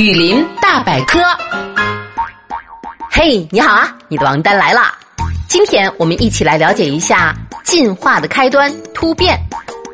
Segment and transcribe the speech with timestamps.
[0.00, 1.20] 雨林大百科，
[3.10, 4.94] 嘿，你好啊，你的王丹来了。
[5.46, 9.38] 今天我们一起来了解一下进化的开端——突变。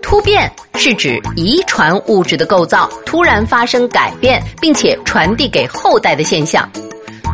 [0.01, 6.71] 突变是指遗传物质的构造突然发生改变，并且传递给后代的现象。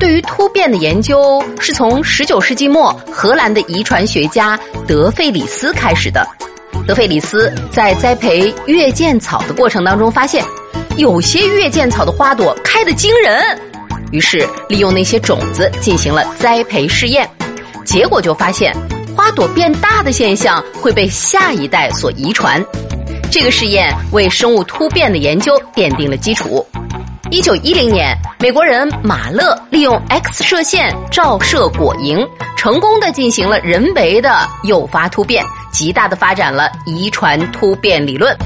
[0.00, 4.58] 对于突变的研究是从19世纪末荷兰的遗传学家
[4.88, 6.26] 德费里斯开始的。
[6.88, 10.42] 德费里斯在栽培月见草的过程当中发现。
[10.96, 13.42] 有些月见草的花朵开得惊人，
[14.10, 17.28] 于是利用那些种子进行了栽培试验，
[17.84, 18.76] 结果就发现
[19.16, 22.62] 花朵变大的现象会被下一代所遗传。
[23.30, 26.66] 这个试验为生物突变的研究奠定了基础。
[27.30, 38.36] 一九一零年，美国人马勒利用 X 射线照射果蝇，成功的进行了人为的诱发突变，极大的发展了遗传突变理论。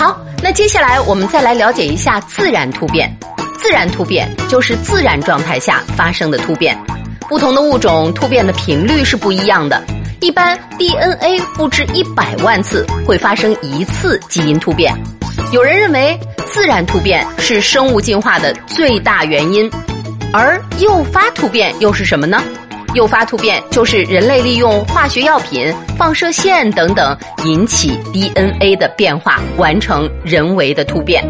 [0.00, 0.18] 好。
[0.42, 3.14] 那接下来我们再来了解一下自然突变。
[3.58, 6.74] 自然突变就是自然状态下发生的突变，
[7.28, 9.84] 不同的物种突变的频率是不一样的。
[10.22, 14.94] 一般 DNA 复制一百万次会发生一次基因突变。
[15.52, 19.70] 有人认为自然突变是生物进化的最大原因，
[20.32, 22.42] 而诱发突变又是什么呢？
[22.94, 31.24] 诱发突变就是人类利用化学药品、放射线等等引起 DNA 的变化，完成人为的突变。